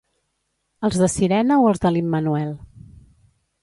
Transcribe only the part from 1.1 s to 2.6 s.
sirena o els de l'Immanuel.